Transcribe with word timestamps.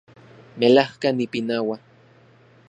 Melajka 0.57 1.09
nipinaua 1.11 1.77